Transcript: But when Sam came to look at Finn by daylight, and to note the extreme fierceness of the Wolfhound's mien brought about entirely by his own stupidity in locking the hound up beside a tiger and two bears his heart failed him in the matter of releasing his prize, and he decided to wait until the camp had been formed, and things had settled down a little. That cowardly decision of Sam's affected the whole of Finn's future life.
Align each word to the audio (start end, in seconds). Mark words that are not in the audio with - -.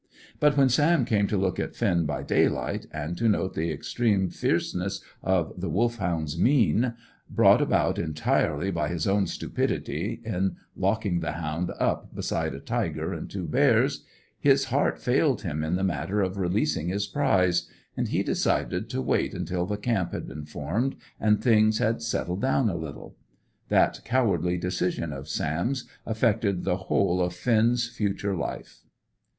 But 0.39 0.57
when 0.57 0.67
Sam 0.69 1.05
came 1.05 1.27
to 1.27 1.37
look 1.37 1.59
at 1.59 1.75
Finn 1.75 2.07
by 2.07 2.23
daylight, 2.23 2.87
and 2.91 3.15
to 3.19 3.29
note 3.29 3.53
the 3.53 3.69
extreme 3.71 4.29
fierceness 4.31 5.03
of 5.21 5.53
the 5.55 5.69
Wolfhound's 5.69 6.39
mien 6.39 6.95
brought 7.29 7.61
about 7.61 7.99
entirely 7.99 8.71
by 8.71 8.87
his 8.89 9.05
own 9.07 9.27
stupidity 9.27 10.19
in 10.25 10.55
locking 10.75 11.19
the 11.19 11.33
hound 11.33 11.69
up 11.79 12.15
beside 12.15 12.55
a 12.55 12.59
tiger 12.59 13.13
and 13.13 13.29
two 13.29 13.45
bears 13.45 14.03
his 14.39 14.63
heart 14.73 14.97
failed 14.99 15.43
him 15.43 15.63
in 15.63 15.75
the 15.75 15.83
matter 15.83 16.21
of 16.21 16.35
releasing 16.39 16.87
his 16.87 17.05
prize, 17.05 17.69
and 17.95 18.07
he 18.07 18.23
decided 18.23 18.89
to 18.89 19.03
wait 19.03 19.35
until 19.35 19.67
the 19.67 19.77
camp 19.77 20.13
had 20.13 20.27
been 20.27 20.45
formed, 20.45 20.95
and 21.19 21.43
things 21.43 21.77
had 21.77 22.01
settled 22.01 22.41
down 22.41 22.67
a 22.69 22.75
little. 22.75 23.15
That 23.69 24.01
cowardly 24.03 24.57
decision 24.57 25.13
of 25.13 25.29
Sam's 25.29 25.87
affected 26.07 26.63
the 26.63 26.77
whole 26.89 27.21
of 27.21 27.35
Finn's 27.35 27.87
future 27.87 28.35
life. 28.35 28.81